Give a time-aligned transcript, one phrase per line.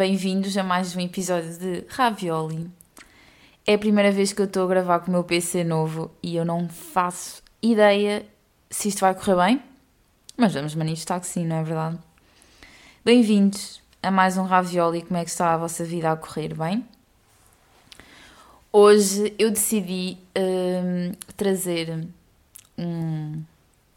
[0.00, 2.70] bem-vindos a mais um episódio de Ravioli.
[3.66, 6.36] É a primeira vez que eu estou a gravar com o meu PC novo e
[6.36, 8.24] eu não faço ideia
[8.70, 9.62] se isto vai correr bem,
[10.38, 11.98] mas vamos manifestar que sim, não é verdade?
[13.04, 15.02] Bem-vindos a mais um Ravioli.
[15.02, 16.82] Como é que está a vossa vida a correr bem?
[18.72, 22.08] Hoje eu decidi hum, trazer
[22.78, 23.42] um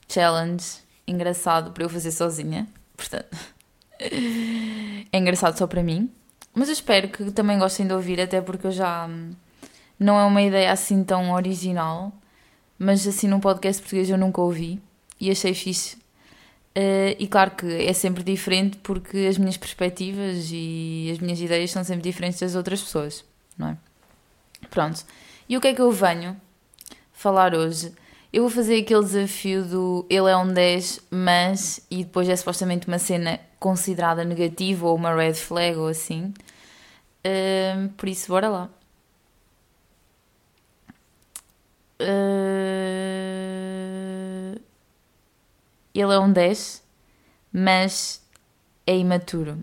[0.09, 2.67] challenge engraçado para eu fazer sozinha.
[2.97, 3.37] Portanto,
[5.13, 6.09] é engraçado só para mim.
[6.53, 9.05] Mas eu espero que também gostem de ouvir, até porque eu já.
[9.07, 9.31] Hum,
[9.97, 12.11] não é uma ideia assim tão original,
[12.77, 14.81] mas assim num podcast português eu nunca ouvi
[15.19, 15.95] e achei fixe.
[16.75, 21.69] Uh, e claro que é sempre diferente porque as minhas perspectivas e as minhas ideias
[21.69, 23.23] são sempre diferentes das outras pessoas,
[23.55, 23.77] não é?
[24.71, 25.05] Pronto.
[25.47, 26.35] E o que é que eu venho
[27.13, 27.93] falar hoje?
[28.31, 31.79] Eu vou fazer aquele desafio do ele é um 10, mas.
[31.89, 36.33] e depois é supostamente uma cena considerada negativa ou uma red flag ou assim.
[37.25, 38.69] Uh, por isso, bora lá.
[42.01, 43.23] Uh,
[45.95, 46.83] ele é um 10,
[47.53, 48.21] mas
[48.85, 49.59] é imaturo.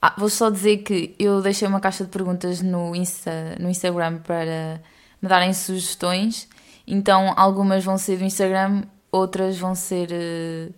[0.00, 4.18] Ah, vou só dizer que eu deixei uma caixa de perguntas no, Insta, no Instagram
[4.18, 4.80] para
[5.20, 6.48] me darem sugestões.
[6.86, 10.72] Então, algumas vão ser do Instagram, outras vão ser uh,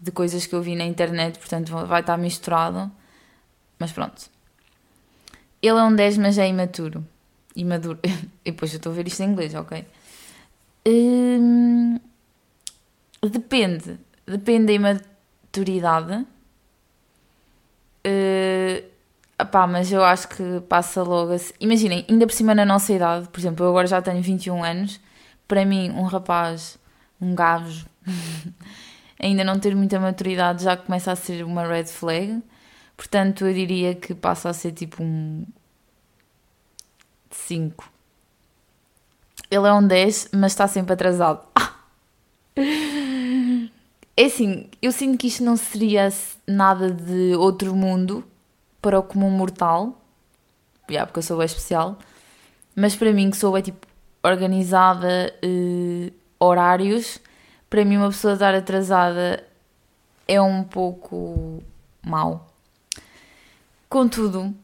[0.00, 2.90] de coisas que eu vi na internet, portanto, vai estar misturado.
[3.78, 4.30] Mas pronto.
[5.60, 7.06] Ele é um 10, mas é imaturo.
[7.54, 7.98] Imaduro.
[8.44, 9.84] e depois eu estou a ver isto em inglês, ok?
[10.86, 11.98] Hum,
[13.22, 13.98] depende.
[14.26, 16.26] Depende da imaturidade
[18.08, 18.88] Uh,
[19.40, 21.52] Epá, mas eu acho que passa logo assim.
[21.60, 25.00] Imaginem, ainda por cima na nossa idade, por exemplo, eu agora já tenho 21 anos,
[25.46, 26.76] para mim, um rapaz,
[27.20, 27.86] um gajo,
[29.18, 32.42] ainda não ter muita maturidade já começa a ser uma red flag.
[32.96, 35.46] Portanto, eu diria que passa a ser tipo um
[37.30, 37.90] 5.
[39.50, 41.46] Ele é um 10, mas está sempre atrasado.
[44.20, 46.12] É assim, eu sinto que isto não seria
[46.44, 48.24] nada de outro mundo
[48.82, 49.96] para o comum mortal,
[50.90, 51.96] yeah, porque eu sou bem especial,
[52.74, 53.86] mas para mim que sou bem tipo
[54.20, 57.20] organizada, eh, horários,
[57.68, 59.44] para mim uma pessoa estar atrasada
[60.26, 61.62] é um pouco
[62.02, 62.46] mau.
[63.88, 64.54] Contudo,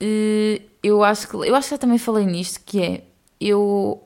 [0.00, 3.04] eh, eu acho que eu acho que já também falei nisto, que é
[3.40, 4.02] eu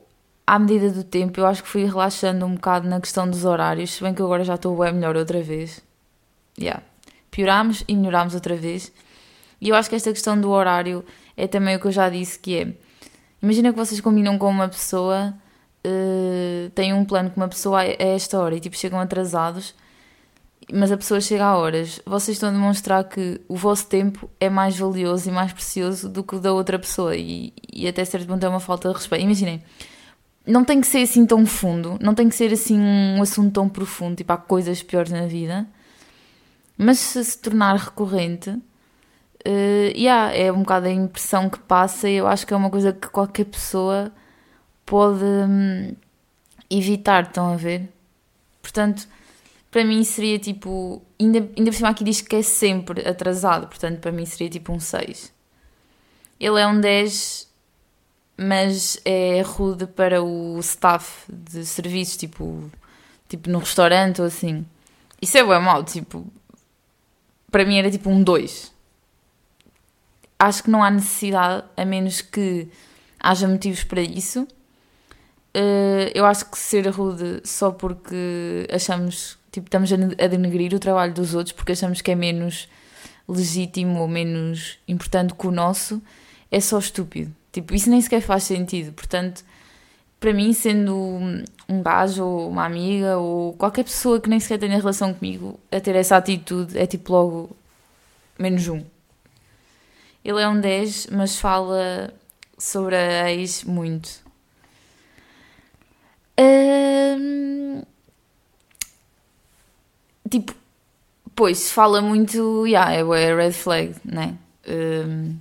[0.47, 3.91] à medida do tempo, eu acho que fui relaxando um bocado na questão dos horários,
[3.91, 5.81] se bem que agora já estou bem melhor outra vez.
[6.57, 6.81] Yeah.
[7.29, 8.91] Piorámos e melhorámos outra vez.
[9.59, 11.03] E eu acho que esta questão do horário
[11.35, 12.73] é também o que eu já disse, que é...
[13.41, 15.33] Imagina que vocês combinam com uma pessoa,
[15.87, 19.73] uh, têm um plano com uma pessoa a esta hora e tipo chegam atrasados,
[20.71, 22.01] mas a pessoa chega a horas.
[22.05, 26.23] Vocês estão a demonstrar que o vosso tempo é mais valioso e mais precioso do
[26.23, 29.23] que o da outra pessoa e, e até certo ponto é uma falta de respeito.
[29.23, 29.63] Imaginem
[30.47, 33.67] não tem que ser assim tão fundo, não tem que ser assim um assunto tão
[33.67, 35.67] profundo, tipo, há coisas piores na vida,
[36.77, 38.61] mas se se tornar recorrente, uh,
[39.93, 42.93] yeah, é um bocado a impressão que passa e eu acho que é uma coisa
[42.93, 44.11] que qualquer pessoa
[44.87, 45.93] pode hum,
[46.67, 47.87] evitar, estão a ver?
[48.61, 49.07] Portanto,
[49.69, 53.99] para mim seria tipo, ainda, ainda por cima aqui diz que é sempre atrasado, portanto,
[53.99, 55.31] para mim seria tipo um 6.
[56.39, 57.47] Ele é um 10
[58.37, 62.69] mas é rude para o staff de serviços, tipo,
[63.27, 64.63] tipo no restaurante ou assim.
[65.19, 66.25] Isso é bem mau, tipo,
[67.51, 68.71] para mim era tipo um 2.
[70.37, 72.67] Acho que não há necessidade, a menos que
[73.19, 74.47] haja motivos para isso.
[75.57, 81.15] Uh, eu acho que ser rude só porque achamos, tipo, estamos a denegrir o trabalho
[81.15, 82.69] dos outros porque achamos que é menos
[83.27, 85.99] legítimo ou menos importante que o nosso,
[86.51, 87.33] é só estúpido.
[87.51, 88.93] Tipo, isso nem sequer faz sentido.
[88.93, 89.43] Portanto,
[90.19, 90.93] para mim, sendo
[91.67, 95.79] um gajo ou uma amiga ou qualquer pessoa que nem sequer tenha relação comigo, a
[95.79, 97.57] ter essa atitude é tipo logo
[98.37, 98.83] menos um.
[100.23, 102.13] Ele é um 10, mas fala
[102.57, 104.26] sobre a ex muito.
[110.29, 110.53] Tipo,
[111.35, 114.37] pois, fala muito, yeah, é red flag, né?
[114.67, 115.37] Um,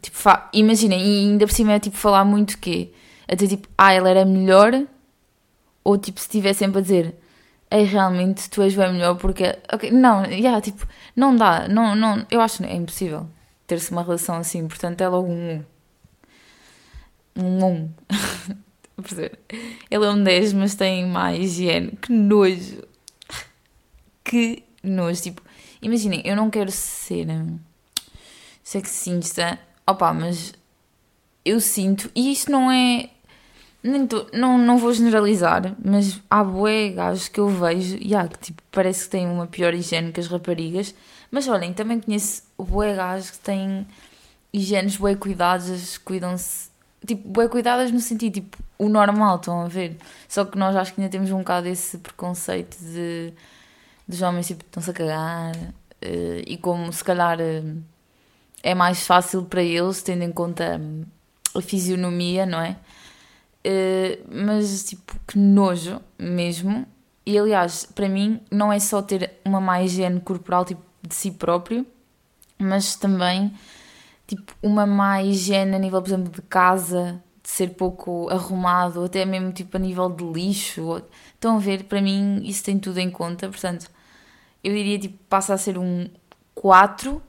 [0.00, 0.16] Tipo,
[0.52, 2.92] imaginem, e ainda por cima é tipo falar muito que
[3.26, 4.72] até tipo, ah, ela era melhor,
[5.84, 7.14] ou tipo, se estiver sempre a dizer,
[7.70, 9.58] ei, realmente tu és bem melhor porque.
[9.72, 13.26] Ok, não, yeah, tipo, não dá, não, não, eu acho é impossível
[13.66, 15.64] ter-se uma relação assim, portanto é logo um
[17.36, 17.64] 1.
[17.64, 17.90] Um
[18.98, 19.56] 1.
[19.90, 21.92] Ele é um 10, mas tem mais higiene.
[22.00, 22.82] Que nojo.
[24.24, 25.22] Que nojo.
[25.22, 25.42] Tipo,
[25.80, 27.58] imaginem, eu não quero ser hum,
[28.62, 30.52] sexista, opa, mas
[31.44, 33.10] eu sinto, e isto não é.
[33.82, 38.26] Nem tô, não, não vou generalizar, mas há bué gajos que eu vejo e há
[38.26, 40.94] que tipo, parece que têm uma pior higiene que as raparigas.
[41.30, 43.86] Mas olhem, também conheço bué gajos que têm
[44.52, 46.67] higienes bué cuidadas, cuidam-se.
[47.06, 49.96] Tipo, bué cuidadas no sentido, tipo, o normal, estão a ver?
[50.28, 53.32] Só que nós acho que ainda temos um bocado esse preconceito de
[54.08, 57.82] dos homens tipo, estão-se a cagar uh, e como se calhar uh,
[58.62, 60.80] é mais fácil para eles, tendo em conta
[61.54, 62.76] a fisionomia, não é?
[63.66, 66.86] Uh, mas tipo, que nojo mesmo.
[67.26, 71.30] E aliás, para mim, não é só ter uma má higiene corporal tipo, de si
[71.30, 71.86] próprio,
[72.58, 73.52] mas também
[74.28, 79.24] tipo, uma má higiene a nível, por exemplo, de casa, de ser pouco arrumado, até
[79.24, 81.02] mesmo tipo a nível de lixo.
[81.34, 83.90] Estão a ver, para mim isso tem tudo em conta, portanto,
[84.62, 86.08] eu diria tipo, passa a ser um
[86.54, 87.22] 4,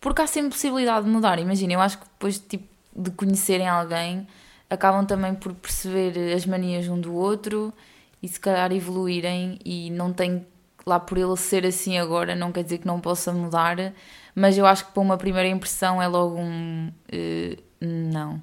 [0.00, 1.38] porque há sempre possibilidade de mudar.
[1.40, 4.26] Imagina, eu acho que depois tipo, de conhecerem alguém,
[4.68, 7.72] acabam também por perceber as manias um do outro
[8.22, 10.46] e se calhar evoluírem e não tem
[10.90, 13.76] lá por ele ser assim agora, não quer dizer que não possa mudar,
[14.34, 18.42] mas eu acho que para uma primeira impressão é logo um uh, não.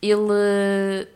[0.00, 1.08] Ele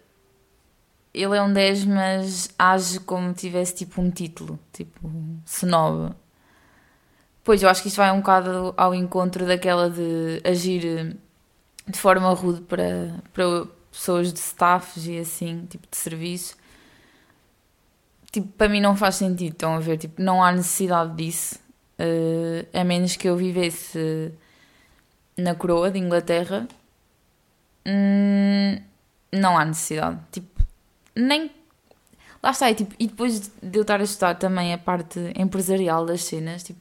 [1.14, 5.10] ele é um 10, mas age como tivesse tipo um título, tipo
[5.46, 6.14] snob.
[7.42, 11.16] Pois eu acho que isto vai um bocado ao encontro daquela de agir
[11.88, 16.56] de forma rude para, para pessoas de staffs e assim, tipo de serviço.
[18.30, 19.98] Tipo, para mim não faz sentido, estão a ver?
[19.98, 21.56] Tipo, não há necessidade disso,
[21.98, 24.32] uh, a menos que eu vivesse
[25.36, 26.68] na coroa de Inglaterra.
[27.86, 28.78] Hum,
[29.32, 30.18] não há necessidade.
[30.32, 30.62] Tipo,
[31.14, 31.50] nem.
[32.42, 36.04] Lá está, e, tipo, e depois de eu estar a estudar também a parte empresarial
[36.04, 36.80] das cenas, tipo,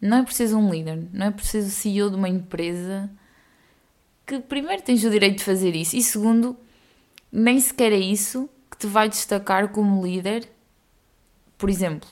[0.00, 3.10] não é preciso um líder, não é preciso o CEO de uma empresa
[4.26, 6.56] que primeiro tens o direito de fazer isso e segundo,
[7.30, 10.48] nem sequer é isso que te vai destacar como líder.
[11.64, 12.06] Por exemplo,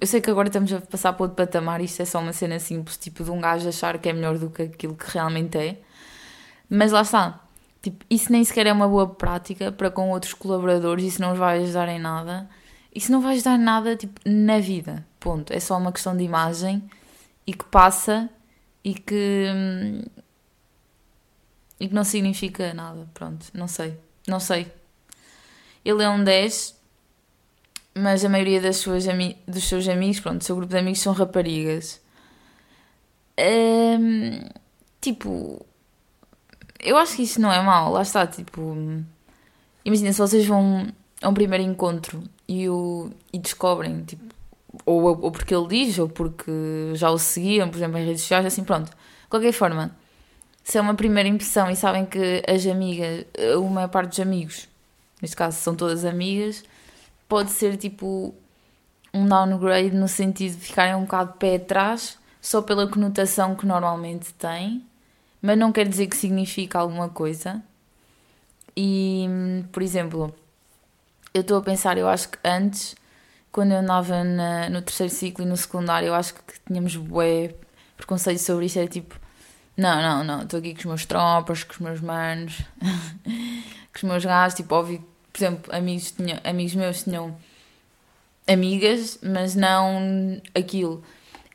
[0.00, 2.58] eu sei que agora estamos a passar para outro patamar, isto é só uma cena
[2.58, 5.80] simples, tipo de um gajo achar que é melhor do que aquilo que realmente é,
[6.68, 7.46] mas lá está,
[7.86, 11.38] Tipo, isso nem sequer é uma boa prática para com outros colaboradores, isso não os
[11.38, 12.50] vai ajudar em nada.
[12.92, 15.06] Isso não vai ajudar em nada tipo, na vida.
[15.20, 15.52] Ponto.
[15.52, 16.82] É só uma questão de imagem
[17.46, 18.28] e que passa
[18.82, 19.46] e que.
[19.54, 20.02] Hum,
[21.78, 23.06] e que não significa nada.
[23.14, 23.96] Pronto, não sei.
[24.26, 24.66] Não sei.
[25.84, 26.75] Ele é um 10,
[27.96, 29.04] mas a maioria das suas
[29.46, 32.00] dos seus amigos, pronto, do seu grupo de amigos são raparigas.
[35.00, 35.64] Tipo,
[36.80, 38.76] eu acho que isso não é mau, lá está, tipo.
[39.84, 40.88] Imagina, se vocês vão
[41.22, 44.34] a um primeiro encontro e, o, e descobrem, tipo,
[44.84, 46.50] ou, ou porque ele diz, ou porque
[46.94, 48.90] já o seguiam, por exemplo, em redes sociais, assim, pronto.
[48.90, 49.96] De qualquer forma,
[50.62, 53.24] se é uma primeira impressão e sabem que as amigas,
[53.58, 54.68] uma parte dos amigos,
[55.22, 56.64] neste caso são todas amigas,
[57.28, 58.34] pode ser tipo
[59.12, 64.32] um downgrade no sentido de ficarem um bocado pé atrás, só pela conotação que normalmente
[64.34, 64.84] tem
[65.46, 67.62] mas não quer dizer que significa alguma coisa.
[68.76, 69.26] E,
[69.70, 70.34] por exemplo,
[71.32, 72.96] eu estou a pensar, eu acho que antes,
[73.52, 77.54] quando eu andava na, no terceiro ciclo e no secundário, eu acho que tínhamos bué
[77.96, 78.78] preconceito sobre isso.
[78.78, 79.14] Era tipo,
[79.76, 82.62] não, não, não, estou aqui com os meus tropas, com os meus manos,
[83.92, 84.56] com os meus gajos.
[84.56, 85.04] Tipo, óbvio,
[85.36, 87.36] por exemplo, amigos, tinha, amigos meus tinham
[88.46, 91.04] amigas, mas não aquilo.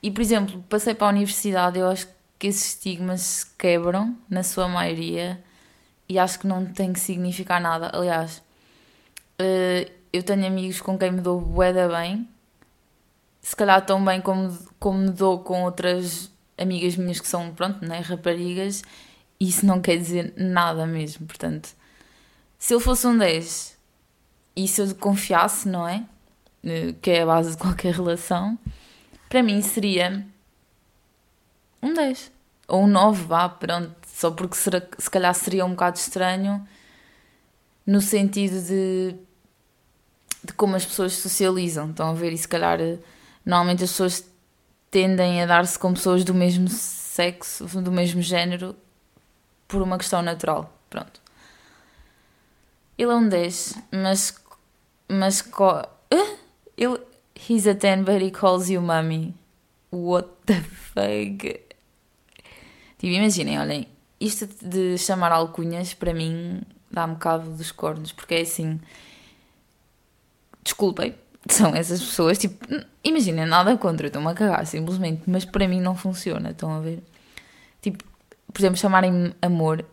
[0.03, 2.07] E, por exemplo, passei para a universidade, eu acho
[2.37, 5.43] que esses estigmas se quebram, na sua maioria,
[6.07, 7.89] e acho que não tem que significar nada.
[7.91, 8.43] Aliás,
[9.39, 12.29] eh, eu tenho amigos com quem me dou boeda bem,
[13.41, 17.83] se calhar tão bem como, como me dou com outras amigas minhas que são, pronto,
[17.83, 18.83] né, raparigas,
[19.39, 21.25] isso não quer dizer nada mesmo.
[21.25, 21.80] Portanto,
[22.61, 23.75] se ele fosse um 10
[24.55, 26.05] e se eu confiasse, não é?
[26.63, 28.55] Eh, que é a base de qualquer relação,
[29.27, 30.23] para mim seria
[31.81, 32.31] um 10.
[32.67, 33.95] Ou um 9, vá, pronto.
[34.05, 36.63] Só porque se calhar seria um bocado estranho
[37.83, 39.15] no sentido de,
[40.43, 41.89] de como as pessoas socializam.
[41.89, 42.31] Estão a ver?
[42.31, 42.77] E se calhar
[43.43, 44.23] normalmente as pessoas
[44.91, 48.75] tendem a dar-se com pessoas do mesmo sexo, do mesmo género,
[49.67, 50.71] por uma questão natural.
[50.91, 51.20] Pronto.
[53.01, 54.35] Ele é um 10, mas.
[55.09, 55.41] Mas.
[55.41, 55.81] Co...
[56.77, 56.99] Ele.
[57.35, 59.33] He's a 10, but he calls you mommy.
[59.89, 61.59] What the fuck?
[62.99, 63.87] Tipo, imaginem, olhem,
[64.19, 68.79] isto de chamar alcunhas para mim dá-me cabo dos cornos, porque é assim.
[70.63, 71.15] Desculpem,
[71.49, 72.63] são essas pessoas, tipo,
[73.03, 77.01] imagina, nada contra, estou-me a cagar, simplesmente, mas para mim não funciona, estão a ver?
[77.81, 78.03] Tipo,
[78.53, 79.83] por exemplo, chamarem-me amor,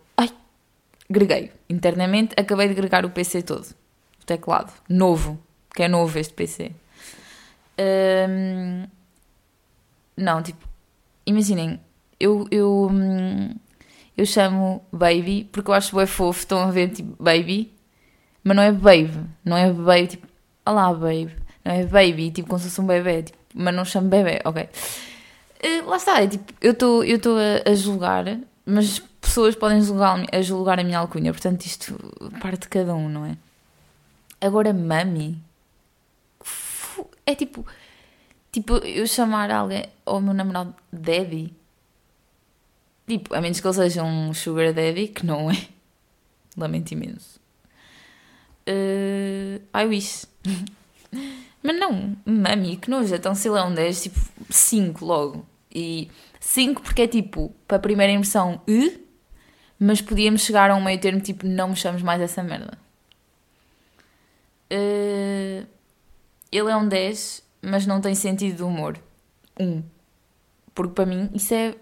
[1.10, 3.66] greguei, internamente, acabei de gregar o PC todo,
[4.20, 5.38] o teclado, novo,
[5.74, 6.72] que é novo este PC.
[7.78, 8.86] Hum,
[10.16, 10.68] não, tipo,
[11.24, 11.80] imaginem,
[12.18, 13.54] eu, eu, hum,
[14.16, 17.72] eu chamo baby porque eu acho bem fofo, estão a ver, tipo, baby,
[18.42, 20.26] mas não é baby, não é baby, tipo,
[20.66, 21.34] olá baby,
[21.64, 24.68] não é baby, tipo, como se fosse um bebê, tipo, mas não chamo bebê, ok.
[25.64, 28.24] Uh, lá está, é tipo, eu estou eu a, a julgar,
[28.64, 31.94] mas pessoas podem julgar, julgar a minha alcunha, portanto isto
[32.40, 33.36] parte de cada um, não é?
[34.40, 35.38] Agora, mami,
[37.26, 37.66] é tipo,
[38.50, 41.52] tipo, eu chamar alguém, ou o meu namorado, daddy,
[43.06, 45.68] tipo, a menos que ele seja um sugar daddy, que não é,
[46.56, 47.38] lamento imenso.
[48.66, 50.26] Uh, I wish.
[51.62, 55.46] Mas não, mami, que nojo, então se ele é um 10, tipo 5 logo.
[55.74, 56.08] E
[56.40, 59.07] 5 porque é tipo, para a primeira impressão, e,
[59.78, 62.76] mas podíamos chegar a um meio termo tipo, não me chames mais essa merda.
[64.70, 65.66] Uh,
[66.50, 68.98] ele é um 10, mas não tem sentido de humor.
[69.58, 69.64] 1.
[69.64, 69.82] Um.
[70.74, 71.74] Porque para mim isso é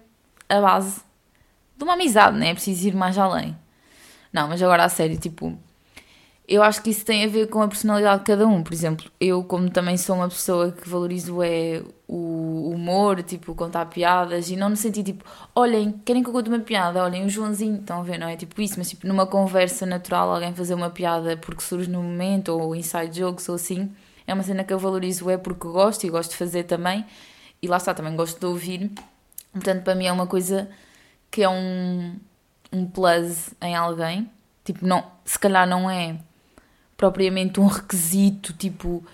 [0.48, 1.00] a base
[1.76, 2.50] de uma amizade, não é?
[2.50, 3.56] É preciso ir mais além.
[4.32, 5.58] Não, mas agora a sério, tipo,
[6.48, 8.62] eu acho que isso tem a ver com a personalidade de cada um.
[8.62, 13.86] Por exemplo, eu, como também sou uma pessoa que valorizo é o humor, tipo, contar
[13.86, 15.24] piadas, e não no sentido tipo,
[15.54, 17.02] olhem, querem que eu conte uma piada?
[17.02, 20.30] Olhem, o Joãozinho, estão a ver, não é tipo isso, mas tipo, numa conversa natural,
[20.30, 23.90] alguém fazer uma piada porque surge no momento, ou inside jokes, ou assim,
[24.24, 27.04] é uma cena que eu valorizo é porque gosto e gosto de fazer também,
[27.60, 28.92] e lá está, também gosto de ouvir.
[29.52, 30.68] Portanto, para mim é uma coisa
[31.30, 32.16] que é um,
[32.72, 34.30] um plus em alguém.
[34.64, 36.18] Tipo, não, se calhar não é
[36.96, 39.04] propriamente um requisito, tipo,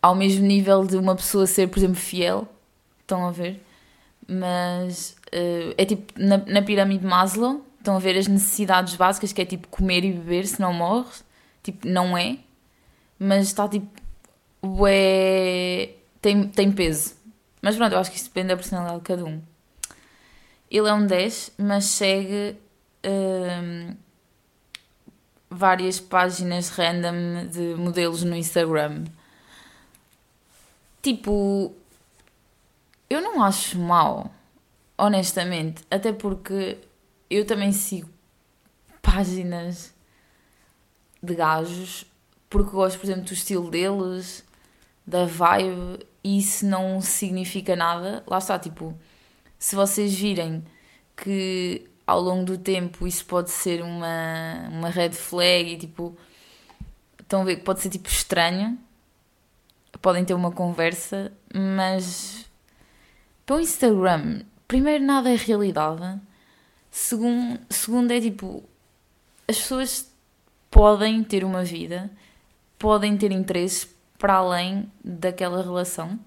[0.00, 2.48] ao mesmo nível de uma pessoa ser, por exemplo, fiel.
[3.00, 3.62] Estão a ver?
[4.26, 7.64] Mas uh, é tipo na, na pirâmide de Maslow.
[7.78, 11.24] Estão a ver as necessidades básicas, que é tipo comer e beber, se não morres.
[11.62, 12.38] Tipo, não é.
[13.18, 13.88] Mas está tipo.
[14.64, 17.14] Ué, tem, tem peso.
[17.60, 19.40] Mas pronto, eu acho que isso depende da personalidade de cada um.
[20.70, 22.56] Ele é um 10, mas segue.
[23.04, 23.96] Uh,
[25.52, 29.04] várias páginas random de modelos no Instagram.
[31.00, 31.74] Tipo,
[33.10, 34.30] eu não acho mal,
[34.96, 36.78] honestamente, até porque
[37.28, 38.08] eu também sigo
[39.02, 39.92] páginas
[41.22, 42.06] de gajos
[42.52, 44.44] porque gosto, por exemplo, do estilo deles,
[45.06, 48.22] da vibe, e isso não significa nada.
[48.26, 48.94] Lá está, tipo,
[49.58, 50.62] se vocês virem
[51.16, 56.16] que ao longo do tempo isso pode ser uma, uma red flag e tipo.
[57.18, 58.78] Estão a ver que pode ser tipo estranho.
[60.02, 62.44] Podem ter uma conversa, mas
[63.46, 66.20] para o Instagram, primeiro nada é realidade.
[66.90, 68.62] Segundo, segundo é tipo.
[69.48, 70.12] As pessoas
[70.70, 72.10] podem ter uma vida,
[72.78, 73.88] podem ter interesses
[74.18, 76.18] para além daquela relação.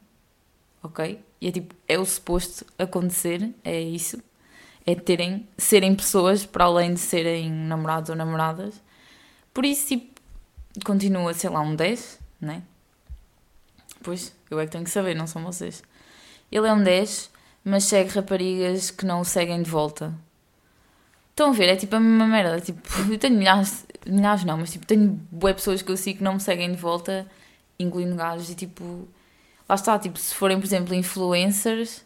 [0.82, 1.20] Ok?
[1.40, 4.22] E é tipo, é o suposto acontecer, é isso
[4.86, 8.82] é terem, serem pessoas para além de serem namorados ou namoradas.
[9.54, 10.22] Por isso, tipo,
[10.84, 12.62] continua, sei lá, um 10, né?
[14.04, 15.82] Pois, eu é que tenho que saber, não são vocês.
[16.52, 17.32] Ele é um 10,
[17.64, 20.14] mas segue raparigas que não o seguem de volta.
[21.32, 21.70] Estão a ver?
[21.70, 22.62] É tipo a mesma merda.
[22.62, 26.24] Tipo, eu tenho milhares, milhares não, mas tipo, tenho boas pessoas que eu sigo que
[26.24, 27.26] não me seguem de volta,
[27.80, 29.08] incluindo gajos, e tipo,
[29.68, 32.06] lá está, tipo, se forem, por exemplo, influencers,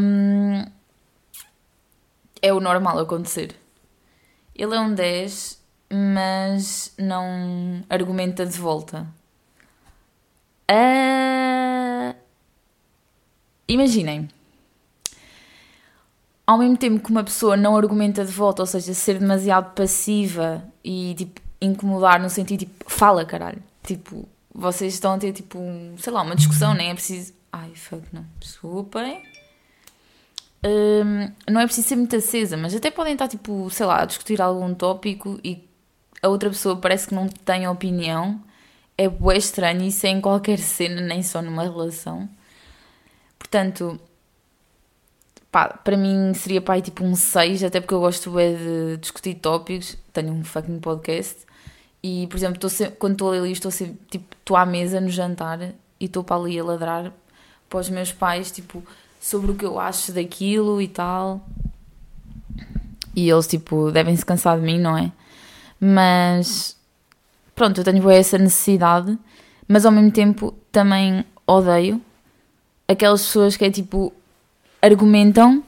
[0.00, 0.64] hum,
[2.42, 3.54] é o normal acontecer.
[4.54, 5.60] Ele é um 10,
[5.92, 9.06] mas não argumenta de volta.
[10.70, 12.14] Uh...
[13.68, 14.28] Imaginem.
[16.46, 20.64] Ao mesmo tempo que uma pessoa não argumenta de volta, ou seja, ser demasiado passiva
[20.82, 23.62] e tipo incomodar no sentido tipo, fala caralho.
[23.84, 25.58] Tipo, vocês estão a ter tipo,
[25.98, 27.32] sei lá, uma discussão, nem é preciso.
[27.52, 28.26] Ai, fuck, não.
[28.40, 29.29] Desculpem
[30.64, 34.04] um, não é preciso ser muito acesa, mas até podem estar, tipo, sei lá, a
[34.04, 35.66] discutir algum tópico e
[36.22, 38.40] a outra pessoa parece que não tem opinião.
[38.96, 42.28] É bué estranho, isso é em qualquer cena, nem só numa relação.
[43.38, 43.98] Portanto,
[45.50, 49.34] pá, para mim seria pá, tipo um 6, até porque eu gosto bué de discutir
[49.36, 49.96] tópicos.
[50.12, 51.46] Tenho um fucking podcast.
[52.02, 55.60] E, por exemplo, sempre, quando estou ali, estou sempre, tipo, estou à mesa no jantar
[55.98, 57.12] e estou para ali a ladrar
[57.68, 58.82] para os meus pais, tipo,
[59.20, 61.46] sobre o que eu acho daquilo e tal.
[63.14, 65.12] E eles, tipo, devem se cansar de mim, não é?
[65.78, 66.76] Mas
[67.54, 69.18] pronto, eu tenho essa necessidade,
[69.68, 72.00] mas ao mesmo tempo também odeio
[72.88, 74.12] aquelas pessoas que é tipo
[74.82, 75.62] argumentam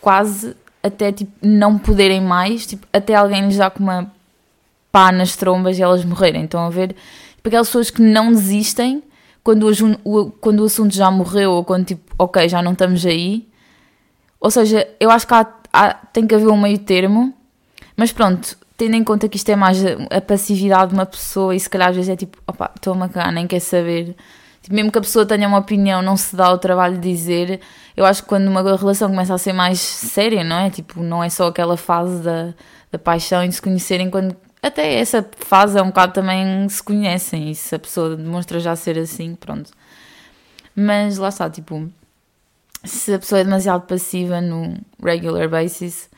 [0.00, 4.12] quase até tipo não poderem mais, tipo, até alguém lhes dá com uma
[4.90, 6.44] pá nas trombas e elas morrerem.
[6.44, 6.88] Estão a ver?
[7.36, 9.02] Tipo, aquelas pessoas que não desistem
[9.42, 9.66] quando
[10.04, 13.48] o, quando o assunto já morreu ou quando tipo, ok, já não estamos aí.
[14.40, 17.34] Ou seja, eu acho que há, há, tem que haver um meio termo,
[17.96, 21.54] mas pronto, tendo em conta que isto é mais a, a passividade de uma pessoa
[21.54, 24.16] e se calhar às vezes é tipo, opa, estou-me a cagar, nem quer saber.
[24.62, 27.60] Tipo, mesmo que a pessoa tenha uma opinião, não se dá o trabalho de dizer.
[27.96, 30.70] Eu acho que quando uma relação começa a ser mais séria, não é?
[30.70, 32.54] Tipo, não é só aquela fase da,
[32.92, 36.82] da paixão e de se conhecerem, quando até essa fase é um bocado também se
[36.82, 39.70] conhecem e se a pessoa demonstra já ser assim, pronto.
[40.74, 41.90] Mas lá está, tipo,
[42.84, 46.10] se a pessoa é demasiado passiva no regular basis,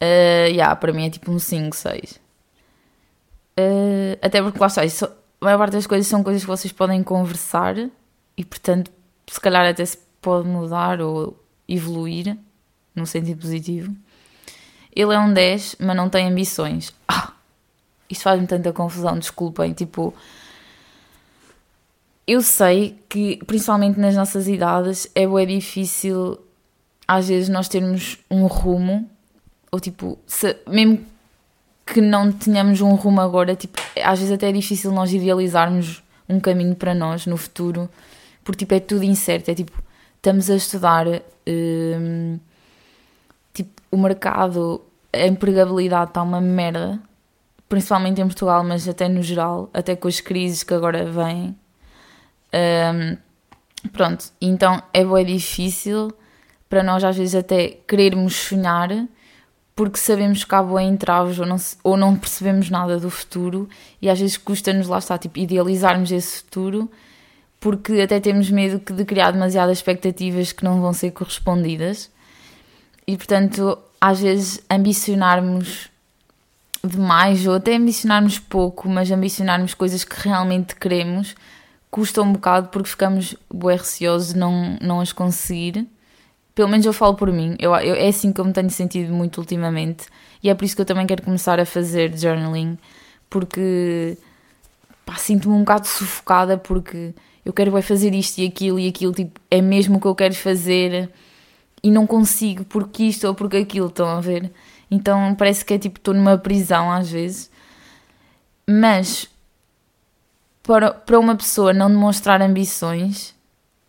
[0.00, 2.20] uh, yeah, para mim é tipo um 5, 6.
[3.58, 5.04] Uh, até porque lá está, isso,
[5.40, 7.76] a maior parte das coisas são coisas que vocês podem conversar
[8.36, 8.90] e, portanto,
[9.26, 12.36] se calhar até se pode mudar ou evoluir
[12.94, 13.94] no sentido positivo.
[14.94, 16.92] Ele é um 10, mas não tem ambições.
[17.08, 17.32] Ah,
[18.08, 19.72] isto faz-me tanta confusão, desculpem.
[19.72, 20.14] Tipo,
[22.26, 26.38] eu sei que, principalmente nas nossas idades, é bem difícil
[27.06, 29.08] às vezes nós termos um rumo,
[29.70, 31.04] ou tipo, se, mesmo
[31.86, 36.40] que não tenhamos um rumo agora, tipo, às vezes até é difícil nós idealizarmos um
[36.40, 37.88] caminho para nós no futuro,
[38.42, 39.80] porque tipo, é tudo incerto, é tipo,
[40.16, 41.06] estamos a estudar
[41.46, 42.40] hum,
[43.54, 44.82] tipo, o mercado,
[45.12, 47.00] a empregabilidade está uma merda,
[47.68, 51.56] principalmente em Portugal, mas até no geral, até com as crises que agora vêm.
[52.54, 53.16] Um,
[53.88, 56.12] pronto, então é bem difícil
[56.68, 58.90] para nós às vezes até querermos sonhar
[59.74, 63.68] porque sabemos que há boa entraves ou não, ou não percebemos nada do futuro
[64.00, 66.90] e às vezes custa-nos lá estar, tipo, idealizarmos esse futuro
[67.60, 72.10] porque até temos medo de criar demasiadas expectativas que não vão ser correspondidas
[73.06, 75.90] e portanto às vezes ambicionarmos
[76.86, 81.34] demais ou até ambicionarmos pouco, mas ambicionarmos coisas que realmente queremos
[81.90, 85.86] custa um bocado porque ficamos bué receosos de não, não as conseguir.
[86.54, 89.14] Pelo menos eu falo por mim, eu, eu, é assim que eu me tenho sentido
[89.14, 90.06] muito ultimamente.
[90.42, 92.78] E é por isso que eu também quero começar a fazer journaling,
[93.30, 94.18] porque
[95.16, 99.40] sinto-me um bocado sufocada porque eu quero vai fazer isto e aquilo e aquilo, tipo,
[99.50, 101.10] é mesmo o que eu quero fazer
[101.82, 104.50] e não consigo porque isto ou porque aquilo, estão a ver?
[104.90, 107.50] Então parece que é tipo, estou numa prisão às vezes,
[108.68, 109.28] mas
[110.62, 113.34] para, para uma pessoa não demonstrar ambições,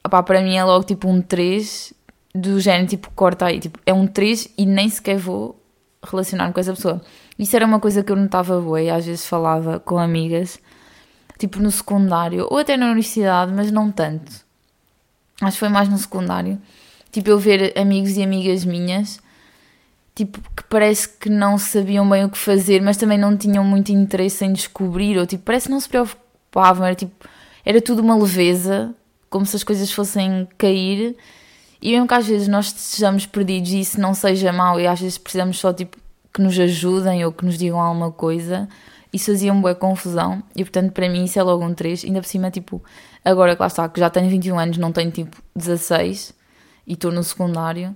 [0.05, 1.93] opá, para mim é logo tipo um 3
[2.33, 5.59] do género, tipo, corta aí, tipo, é um 3 e nem sequer vou
[6.03, 7.01] relacionar-me com essa pessoa.
[7.37, 10.59] Isso era uma coisa que eu notava boa e às vezes falava com amigas,
[11.37, 14.31] tipo no secundário, ou até na universidade, mas não tanto.
[15.41, 16.59] Acho que foi mais no secundário.
[17.11, 19.19] Tipo, eu ver amigos e amigas minhas,
[20.17, 23.91] tipo, que parece que não sabiam bem o que fazer, mas também não tinham muito
[23.91, 27.13] interesse em descobrir, ou tipo, parece que não se preocupavam, era tipo,
[27.63, 28.95] era tudo uma leveza,
[29.29, 31.15] como se as coisas fossem cair.
[31.79, 34.99] E mesmo que às vezes nós estejamos perdidos e isso não seja mau e às
[34.99, 35.97] vezes precisamos só tipo
[36.33, 38.67] que nos ajudem ou que nos digam alguma coisa,
[39.13, 40.41] isso fazia uma boa confusão.
[40.55, 42.83] E portanto para mim isso é logo um 3, ainda por cima tipo,
[43.23, 46.33] agora que lá está, que já tenho 21 anos, não tenho tipo 16
[46.87, 47.95] e estou no secundário,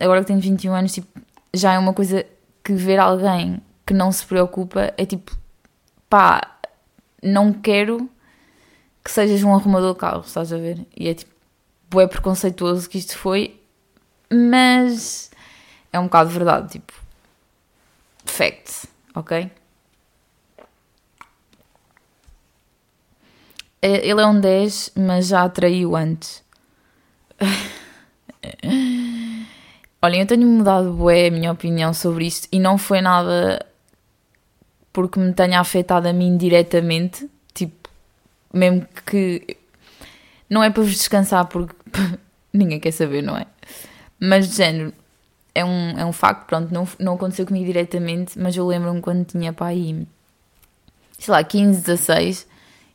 [0.00, 1.20] agora que tenho 21 anos tipo,
[1.54, 2.24] já é uma coisa
[2.62, 5.36] que ver alguém que não se preocupa é tipo,
[6.08, 6.58] pá,
[7.22, 8.08] não quero
[9.04, 10.86] que sejas um arrumador de carros, estás a ver?
[10.96, 11.32] E é tipo,
[11.90, 13.60] bué preconceituoso que isto foi,
[14.32, 15.30] mas
[15.92, 16.92] é um bocado verdade, tipo,
[18.24, 19.50] fact, ok?
[23.84, 26.42] É, ele é um 10, mas já atraiu antes.
[30.04, 33.64] Olhem, eu tenho mudado bué a minha opinião sobre isto e não foi nada
[34.92, 37.88] porque me tenha afetado a mim diretamente, tipo,
[38.52, 39.56] mesmo que
[40.50, 41.76] não é para vos descansar porque
[42.52, 43.46] ninguém quer saber, não é?
[44.18, 44.92] Mas de género,
[45.54, 49.24] é um, é um facto, pronto, não, não aconteceu comigo diretamente, mas eu lembro-me quando
[49.24, 50.04] tinha pá aí,
[51.16, 52.48] sei lá, 15, 16,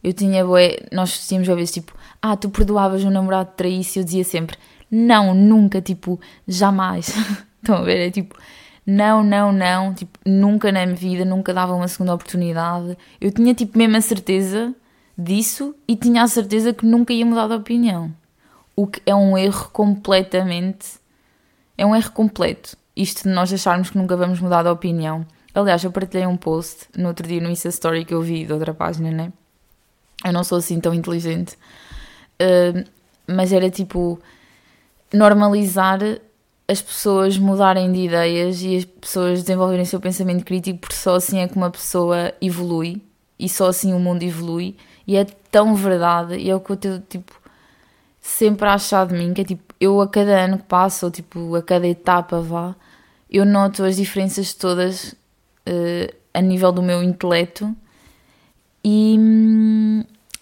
[0.04, 4.04] eu tinha bué, nós tínhamos vezes tipo, ah, tu perdoavas um namorado de traísse, eu
[4.04, 4.58] dizia sempre,
[4.90, 7.14] não, nunca, tipo, jamais.
[7.62, 8.08] Estão a ver?
[8.08, 8.36] É tipo,
[8.86, 12.98] não, não, não, tipo, nunca na minha vida, nunca dava uma segunda oportunidade.
[13.20, 14.74] Eu tinha tipo mesmo a certeza
[15.18, 18.14] disso e tinha a certeza que nunca ia mudar de opinião.
[18.76, 21.00] O que é um erro completamente.
[21.78, 22.78] É um erro completo.
[22.96, 25.26] Isto de nós acharmos que nunca vamos mudar de opinião.
[25.54, 28.54] Aliás, eu partilhei um post no outro dia no Insta Story que eu vi de
[28.54, 29.34] outra página, né?
[30.24, 31.58] Eu não sou assim tão inteligente.
[32.42, 32.88] Uh,
[33.28, 34.20] mas era tipo
[35.14, 36.00] normalizar
[36.68, 41.40] as pessoas mudarem de ideias e as pessoas desenvolverem seu pensamento crítico, porque só assim
[41.40, 43.02] é que uma pessoa evolui
[43.40, 44.76] e só assim o mundo evolui.
[45.08, 47.34] E é tão verdade, e é o que eu tenho, tipo,
[48.20, 51.12] sempre a achar de mim, que é tipo, eu a cada ano que passa, ou
[51.12, 52.76] tipo, a cada etapa vá,
[53.30, 57.74] eu noto as diferenças todas uh, a nível do meu intelecto
[58.84, 59.18] e,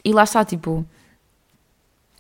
[0.04, 0.86] e lá está, tipo,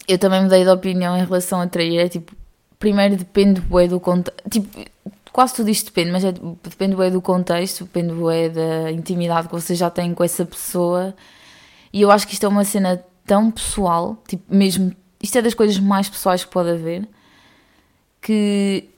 [0.07, 2.35] eu também mudei de opinião em relação a trair, é tipo,
[2.77, 4.49] primeiro depende do contexto.
[4.49, 4.85] Tipo,
[5.31, 9.75] quase tudo isto depende, mas é, depende do contexto, depende bué da intimidade que você
[9.75, 11.15] já tem com essa pessoa.
[11.91, 14.93] E eu acho que isto é uma cena tão pessoal, tipo, mesmo.
[15.21, 17.07] Isto é das coisas mais pessoais que pode haver,
[18.21, 18.89] que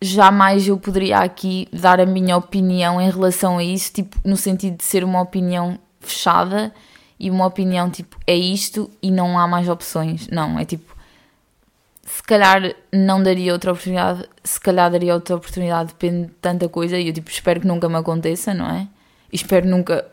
[0.00, 4.76] jamais eu poderia aqui dar a minha opinião em relação a isso, tipo, no sentido
[4.76, 6.72] de ser uma opinião fechada
[7.18, 10.28] e uma opinião tipo, é isto e não há mais opções.
[10.28, 10.96] Não, é tipo,
[12.04, 16.98] se calhar não daria outra oportunidade, se calhar daria outra oportunidade, depende de tanta coisa,
[16.98, 18.88] e eu tipo, espero que nunca me aconteça, não é?
[19.32, 20.06] E espero nunca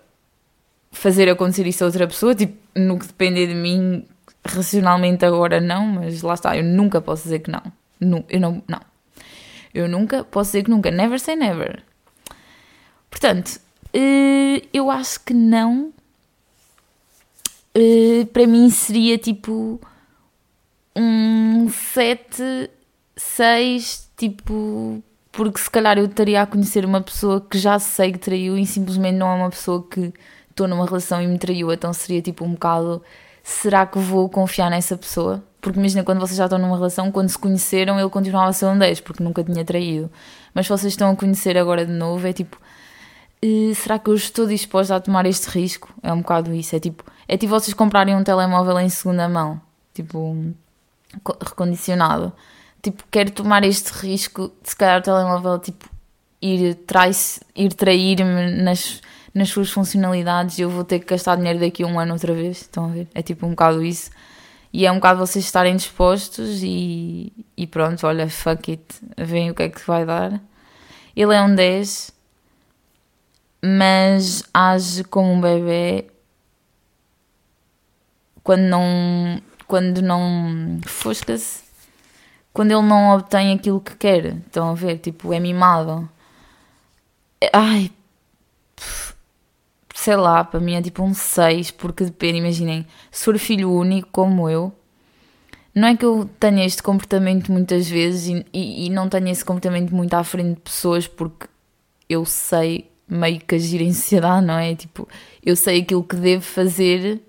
[0.92, 4.06] fazer acontecer isso a outra pessoa, tipo, no que depender de mim,
[4.46, 7.62] racionalmente agora não, mas lá está, eu nunca posso dizer que não.
[8.30, 8.82] Eu não, não.
[9.74, 11.84] Eu nunca posso dizer que nunca, never say never.
[13.10, 13.60] Portanto,
[13.94, 15.94] eh, eu acho que não.
[17.78, 19.82] Eh, para mim seria tipo
[20.96, 22.70] um 7,
[23.18, 28.20] 6, tipo, porque se calhar eu estaria a conhecer uma pessoa que já sei que
[28.20, 30.14] traiu e simplesmente não é uma pessoa que
[30.50, 33.04] estou numa relação e me traiu, então seria tipo um bocado,
[33.44, 35.44] será que vou confiar nessa pessoa?
[35.60, 38.68] Porque imagina quando vocês já estão numa relação, quando se conheceram ele continuava a ser
[38.68, 40.10] um 10, porque nunca tinha traído.
[40.54, 42.58] Mas vocês estão a conhecer agora de novo, é tipo,
[43.76, 45.94] será que eu estou disposta a tomar este risco?
[46.02, 49.60] É um bocado isso, é tipo, é tipo vocês comprarem um telemóvel em segunda mão,
[49.94, 50.54] tipo,
[51.42, 52.32] recondicionado.
[52.82, 55.90] Tipo, quero tomar este risco de se calhar o telemóvel tipo,
[56.42, 56.78] ir,
[57.56, 59.02] ir trair-me nas,
[59.34, 62.34] nas suas funcionalidades e eu vou ter que gastar dinheiro daqui a um ano outra
[62.34, 62.62] vez.
[62.62, 63.08] Estão a ver?
[63.16, 64.12] É tipo um bocado isso.
[64.72, 68.84] E é um bocado vocês estarem dispostos e, e pronto, olha, fuck it,
[69.18, 70.40] veem o que é que vai dar.
[71.16, 72.12] Ele é um 10,
[73.64, 76.08] mas age como um bebê
[78.46, 81.64] quando não quando não fosca-se,
[82.54, 84.38] quando ele não obtém aquilo que quer.
[84.38, 85.00] Estão a ver?
[85.00, 86.08] Tipo, é mimado.
[87.52, 87.92] Ai,
[89.96, 94.10] sei lá, para mim é tipo um 6, porque depende, imaginem, se for filho único
[94.12, 94.72] como eu,
[95.74, 99.44] não é que eu tenha este comportamento muitas vezes e, e, e não tenha esse
[99.44, 101.48] comportamento muito à frente de pessoas, porque
[102.08, 104.76] eu sei meio que agir em sociedade, não é?
[104.76, 105.08] Tipo,
[105.44, 107.22] eu sei aquilo que devo fazer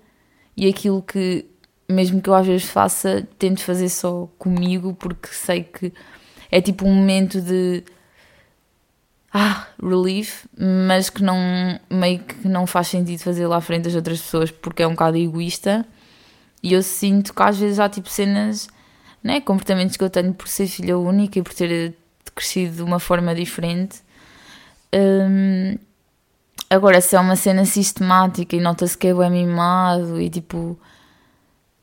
[0.57, 1.45] e aquilo que
[1.87, 5.93] mesmo que eu às vezes faça, tento fazer só comigo, porque sei que
[6.51, 7.83] é tipo um momento de
[9.33, 11.37] ah, relief, mas que não
[11.89, 14.91] meio que não faz sentido fazer lá à frente das outras pessoas porque é um
[14.91, 15.85] bocado egoísta.
[16.61, 18.67] E eu sinto que às vezes há tipo cenas,
[19.23, 21.93] né, comportamentos que eu tenho por ser filha única e por ter
[22.35, 24.01] crescido de uma forma diferente.
[24.93, 25.77] Um,
[26.69, 30.77] agora, se é uma cena sistemática e nota-se que é mimado e tipo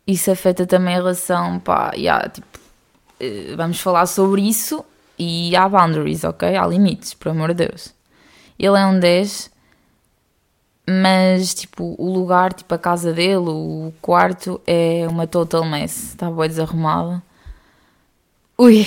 [0.06, 2.46] isso afeta também a relação, pá, yeah, tipo,
[3.20, 4.84] eh, vamos falar sobre isso
[5.18, 6.56] e há boundaries, ok?
[6.56, 7.94] Há limites, por amor de Deus.
[8.58, 9.50] Ele é um 10,
[10.86, 16.10] mas, tipo, o lugar, tipo, a casa dele, o quarto, é uma total mess.
[16.10, 17.22] Está bem desarrumado.
[18.58, 18.86] Ui!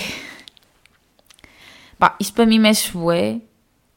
[1.97, 3.41] Pá, isto para mim mexe bué.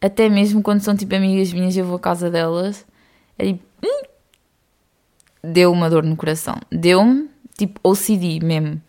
[0.00, 2.86] Até mesmo quando são, tipo, amigas minhas eu vou à casa delas.
[3.38, 4.02] É tipo, hum,
[5.42, 6.56] deu uma dor no coração.
[6.70, 8.80] Deu-me, tipo OCD mesmo.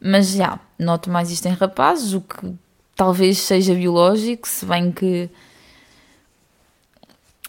[0.00, 2.54] Mas já, noto mais isto em rapazes, o que
[2.94, 5.28] talvez seja biológico, se bem que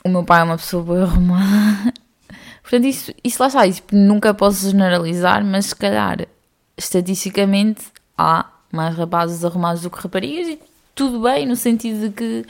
[0.04, 1.94] o meu pai é uma pessoa boa arrumada.
[2.62, 6.28] Portanto, isso, isso lá está, isso nunca posso generalizar, mas se calhar,
[6.78, 7.86] estatisticamente,
[8.18, 10.60] há mais rapazes arrumados do que raparigas e
[10.98, 12.44] tudo bem, no sentido de que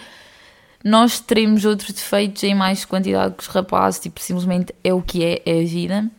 [0.81, 5.23] nós teremos outros defeitos em mais quantidade que os rapazes, tipo, simplesmente é o que
[5.23, 6.09] é, é a vida.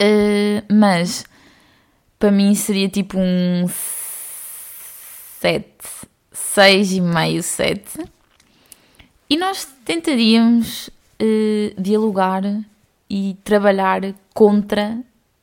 [0.00, 1.24] Uh, mas
[2.18, 3.66] para mim seria tipo um
[5.40, 5.66] 7,
[6.32, 8.04] 6,5, 7.
[9.30, 12.42] E nós tentaríamos uh, dialogar
[13.08, 14.98] e trabalhar contra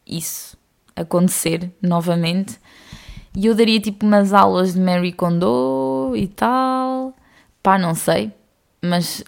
[0.06, 0.56] isso
[0.96, 2.60] acontecer novamente.
[3.36, 7.14] E eu daria tipo umas aulas de Mary Kondo e tal
[7.66, 8.32] Pá, não sei,
[8.80, 9.24] mas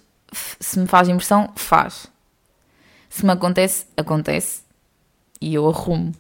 [0.60, 2.06] se me faz impressão, faz.
[3.10, 4.62] Se me acontece, acontece.
[5.42, 6.14] E eu arrumo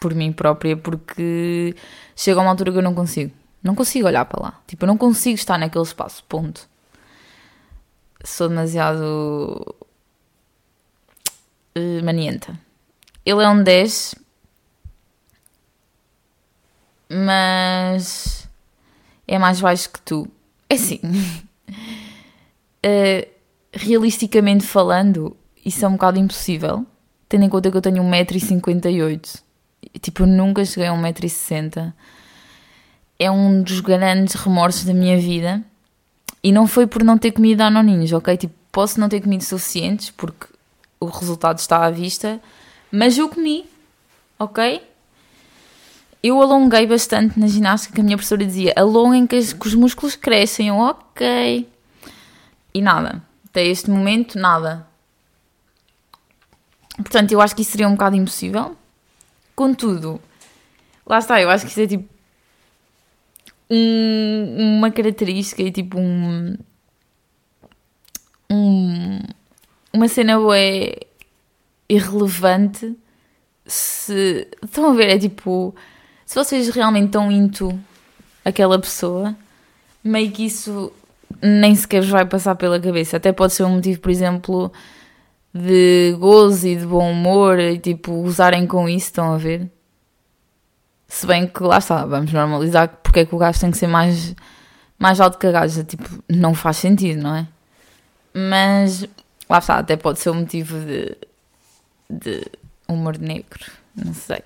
[0.00, 1.76] por mim própria, porque
[2.16, 3.32] chega a uma altura que eu não consigo.
[3.62, 4.60] Não consigo olhar para lá.
[4.66, 6.24] Tipo, eu não consigo estar naquele espaço.
[6.24, 6.68] Ponto.
[8.24, 9.76] Sou demasiado.
[11.78, 12.58] Uh, manienta.
[13.24, 14.16] Ele é um 10,
[17.10, 18.48] mas
[19.26, 20.28] é mais baixo que tu.
[20.68, 21.00] É assim.
[22.86, 23.28] uh,
[23.72, 26.86] realisticamente falando, isso é um bocado impossível,
[27.28, 29.40] tendo em conta que eu tenho 1,58m.
[30.00, 31.92] Tipo, nunca cheguei a 1,60m.
[33.18, 35.62] É um dos grandes remorsos da minha vida.
[36.42, 38.36] E não foi por não ter comido danoninhos, ok?
[38.36, 40.46] Tipo, posso não ter comido suficientes, porque
[40.98, 42.40] o resultado está à vista,
[42.90, 43.66] mas eu comi,
[44.38, 44.82] ok?
[46.22, 50.16] Eu alonguei bastante na ginástica, que a minha professora dizia, alonguem que, que os músculos
[50.16, 51.68] crescem, eu, ok.
[52.74, 54.86] E nada, até este momento, nada.
[56.96, 58.76] Portanto, eu acho que isso seria um bocado impossível.
[59.56, 60.20] Contudo,
[61.06, 62.08] lá está, eu acho que isso é tipo
[63.70, 66.56] um, uma característica e tipo um,
[68.50, 69.20] um
[69.92, 71.06] uma cena é
[71.88, 72.96] irrelevante
[73.66, 75.74] se estão a ver, é tipo
[76.30, 77.76] se vocês realmente estão into
[78.44, 79.34] aquela pessoa,
[80.02, 80.92] meio que isso
[81.42, 83.16] nem sequer vos vai passar pela cabeça.
[83.16, 84.72] Até pode ser um motivo, por exemplo,
[85.52, 89.68] de gozo e de bom humor e tipo usarem com isso, estão a ver?
[91.08, 93.88] Se bem que lá está, vamos normalizar porque é que o gajo tem que ser
[93.88, 94.32] mais,
[94.96, 97.48] mais alto que a gaja, tipo, não faz sentido, não é?
[98.32, 99.04] Mas
[99.48, 101.16] lá está, até pode ser um motivo de,
[102.08, 102.46] de
[102.86, 103.66] humor negro,
[103.96, 104.44] não sei.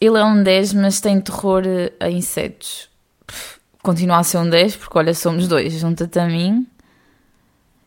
[0.00, 1.62] Ele é um 10, mas tem terror
[2.00, 2.88] a insetos.
[3.82, 6.66] Continua a ser um 10, porque olha, somos dois, junta-te a mim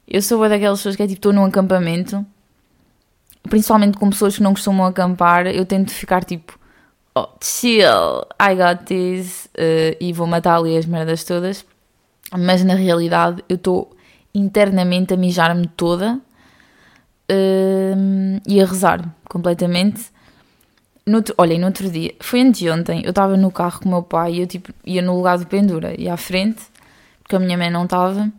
[0.09, 2.25] eu sou uma daquelas pessoas que é tipo, estou num acampamento,
[3.43, 6.57] principalmente com pessoas que não costumam acampar, eu tento ficar tipo,
[7.13, 11.63] oh, chill, I got this, uh, e vou matar ali as merdas todas,
[12.35, 13.95] mas na realidade eu estou
[14.33, 16.19] internamente a mijar-me toda
[17.31, 20.11] uh, e a rezar completamente.
[21.09, 24.33] No, olhem, no outro dia, foi anteontem, eu estava no carro com o meu pai
[24.33, 26.61] e eu tipo, ia no lugar do pendura, ia à frente,
[27.23, 28.31] porque a minha mãe não estava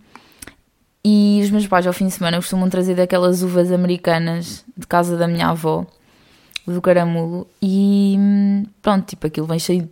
[1.04, 5.16] e os meus pais, ao fim de semana, costumam trazer daquelas uvas americanas de casa
[5.16, 5.86] da minha avó,
[6.66, 8.16] do caramulo, e
[8.82, 9.88] pronto, tipo, aquilo vem cheio,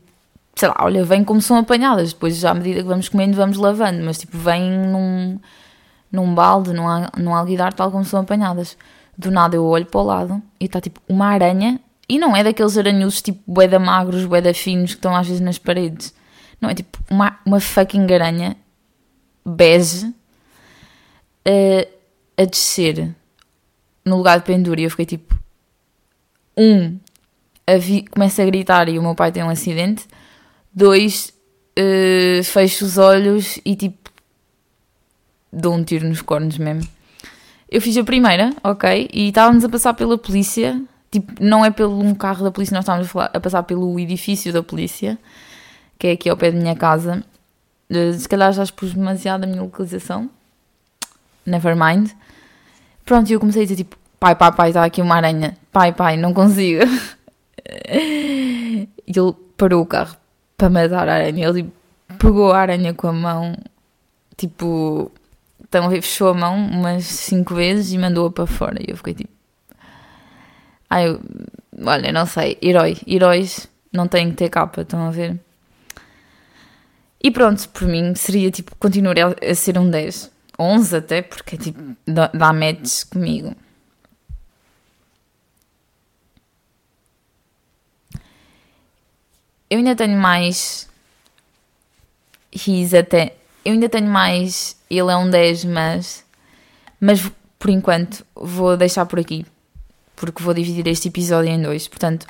[0.55, 3.57] sei lá, olha, vem como são apanhadas, depois já à medida que vamos comendo, vamos
[3.57, 5.41] lavando, mas tipo, vem num,
[6.13, 6.85] num balde, num,
[7.17, 8.77] num alguidar, tal como são apanhadas.
[9.17, 12.43] Do nada eu olho para o lado e está tipo uma aranha, e não é
[12.43, 16.15] daqueles aranhudos tipo boeda magros, boeda finos que estão às vezes nas paredes.
[16.61, 18.57] Não, é tipo uma, uma fucking aranha
[19.45, 20.13] bege
[21.45, 23.15] a, a descer
[24.05, 25.39] no lugar de pendura e eu fiquei tipo.
[26.57, 26.99] Um,
[27.67, 30.07] a começa a gritar e o meu pai tem um acidente.
[30.73, 31.33] Dois,
[31.79, 34.11] uh, fecho os olhos e tipo.
[35.53, 36.89] dou um tiro nos cornos mesmo.
[37.71, 40.81] Eu fiz a primeira, ok, e estávamos a passar pela polícia.
[41.11, 43.99] Tipo, não é pelo um carro da polícia, nós estávamos a, falar, a passar pelo
[43.99, 45.19] edifício da polícia,
[45.99, 47.25] que é aqui ao pé da minha casa.
[47.91, 50.31] Uh, se calhar já expus demasiado a minha localização
[51.49, 52.11] never mind.
[53.05, 55.93] Pronto, e eu comecei a dizer tipo, pai, pai, pai, está aqui uma aranha, pai,
[55.93, 56.83] pai, não consigo.
[57.89, 60.17] e ele parou o carro
[60.57, 61.49] para matar a aranha.
[61.49, 61.73] Ele tipo,
[62.19, 63.57] pegou a aranha com a mão,
[64.37, 65.11] tipo,
[65.63, 68.79] então fechou a mão umas cinco vezes e mandou-a para fora.
[68.81, 69.31] E eu fiquei tipo,
[70.91, 71.21] ai, eu,
[71.85, 75.39] olha, não sei, herói, heróis não têm que ter capa, estão a ver?
[77.23, 81.97] E pronto, por mim seria tipo, continuar a ser um 10 11 até, porque tipo,
[82.07, 83.55] dá, dá matches comigo.
[89.71, 90.89] Eu ainda tenho mais.
[92.53, 93.37] He's até.
[93.65, 94.77] Eu ainda tenho mais.
[94.91, 96.25] Ele é um 10, mas.
[97.01, 97.21] Mas
[97.59, 99.47] por enquanto vou deixar por aqui.
[100.19, 101.89] Porque vou dividir este episódio em dois.
[101.89, 102.27] Portanto,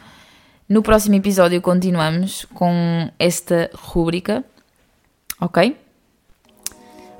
[0.69, 4.45] no próximo episódio continuamos com esta rúbrica.
[5.41, 5.77] Ok?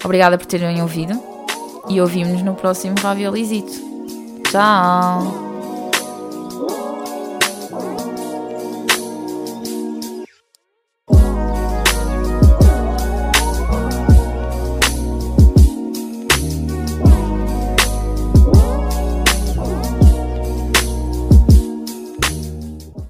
[0.05, 1.21] Obrigada por terem ouvido
[1.89, 3.73] e ouvimos no próximo Raviolisito.
[4.51, 5.48] Tchau!